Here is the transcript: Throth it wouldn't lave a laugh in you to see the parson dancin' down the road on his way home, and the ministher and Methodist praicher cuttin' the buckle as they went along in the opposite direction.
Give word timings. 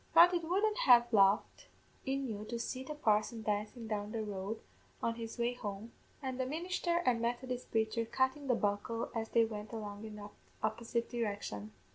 Throth 0.15 0.33
it 0.33 0.43
wouldn't 0.45 0.79
lave 0.87 1.03
a 1.11 1.15
laugh 1.15 1.43
in 2.07 2.27
you 2.27 2.43
to 2.45 2.57
see 2.57 2.83
the 2.83 2.95
parson 2.95 3.43
dancin' 3.43 3.85
down 3.87 4.11
the 4.11 4.23
road 4.23 4.59
on 5.03 5.13
his 5.13 5.37
way 5.37 5.53
home, 5.53 5.91
and 6.23 6.39
the 6.39 6.45
ministher 6.47 7.03
and 7.05 7.21
Methodist 7.21 7.71
praicher 7.71 8.09
cuttin' 8.11 8.47
the 8.47 8.55
buckle 8.55 9.11
as 9.13 9.29
they 9.29 9.45
went 9.45 9.71
along 9.71 10.03
in 10.05 10.15
the 10.15 10.31
opposite 10.63 11.07
direction. 11.11 11.71